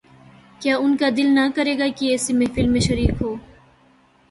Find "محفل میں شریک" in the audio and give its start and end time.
2.33-3.21